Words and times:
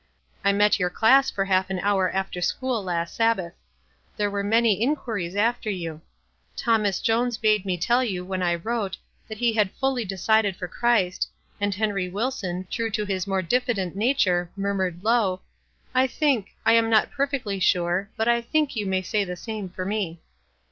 I 0.43 0.51
met 0.51 0.79
your 0.79 0.89
class 0.89 1.29
for 1.29 1.45
half 1.45 1.69
an 1.69 1.77
hour 1.77 2.09
after 2.09 2.41
school 2.41 2.83
last 2.83 3.13
Sabbath. 3.13 3.53
There 4.17 4.31
were 4.31 4.43
many 4.43 4.81
in 4.81 4.95
quiries 4.95 5.35
after 5.35 5.69
you. 5.69 6.01
Thomas 6.57 6.99
Jones 6.99 7.37
bade 7.37 7.65
me 7.67 7.77
tell 7.77 8.03
you 8.03 8.25
when 8.25 8.41
I 8.41 8.55
wrote 8.55 8.97
that 9.27 9.37
he 9.37 9.53
had 9.53 9.69
fully 9.73 10.03
decided 10.03 10.55
for 10.55 10.67
Christ, 10.67 11.29
and 11.59 11.75
Henry 11.75 12.09
Wilson, 12.09 12.65
true 12.71 12.89
to 12.89 13.05
his 13.05 13.27
more 13.27 13.43
diffi 13.43 13.75
dent 13.75 13.95
nature, 13.95 14.49
murmured 14.55 15.03
low, 15.03 15.35
f 15.35 15.39
I 15.93 16.07
think— 16.07 16.55
I 16.65 16.73
am 16.73 16.89
not 16.89 17.11
perfect^ 17.11 17.61
sure, 17.61 18.09
but 18.17 18.27
I 18.27 18.41
think 18.41 18.75
you 18.75 18.87
may 18.87 19.03
say 19.03 19.23
the 19.23 19.35
same 19.35 19.69
for 19.69 19.85
me.' 19.85 20.19